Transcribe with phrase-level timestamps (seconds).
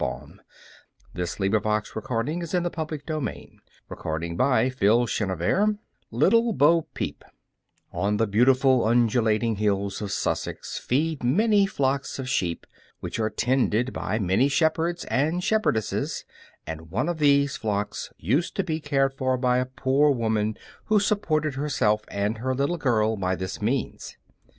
[0.01, 0.41] But Hickory and
[1.13, 2.37] Dickory and Dock did not run
[3.07, 3.61] away again.
[4.89, 5.83] [Illustration: Little Bo Peep]
[6.17, 7.23] Little Bo Peep
[7.93, 12.65] On the beautiful, undulating hills of Sussex feed many flocks of sheep,
[12.99, 16.25] which are tended by many shepherds and shepherdesses,
[16.65, 20.99] and one of these flocks used to be cared for by a poor woman who
[20.99, 24.17] supported herself and her little girl by this means.